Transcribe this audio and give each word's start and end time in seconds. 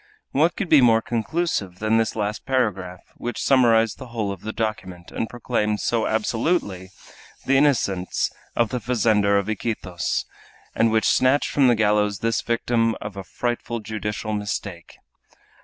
What 0.31 0.55
could 0.55 0.67
be 0.67 0.81
more 0.81 1.03
conclusive 1.03 1.77
than 1.77 1.97
this 1.99 2.15
last 2.15 2.43
paragraph, 2.47 3.01
which 3.17 3.39
summarized 3.43 3.99
the 3.99 4.07
whole 4.07 4.31
of 4.31 4.41
the 4.41 4.51
document, 4.51 5.11
and 5.11 5.29
proclaimed 5.29 5.79
so 5.79 6.07
absolutely 6.07 6.89
the 7.45 7.55
innocence 7.55 8.31
of 8.55 8.69
the 8.69 8.79
fazender 8.79 9.37
of 9.37 9.47
Iquitos, 9.47 10.25
and 10.73 10.89
which 10.91 11.05
snatched 11.07 11.51
from 11.51 11.67
the 11.67 11.75
gallows 11.75 12.17
this 12.17 12.41
victim 12.41 12.95
of 12.99 13.15
a 13.15 13.23
frightful 13.23 13.79
judicial 13.79 14.33
mistake! 14.33 14.97